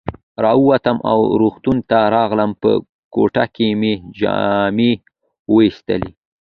را 0.43 0.51
ووتم 0.63 0.97
او 1.11 1.19
روغتون 1.41 1.77
ته 1.89 1.99
راغلم، 2.15 2.51
په 2.61 2.69
کوټه 3.13 3.45
کې 3.55 3.67
مې 3.79 3.93
جامې 4.19 4.91
وایستلې. 5.53 6.11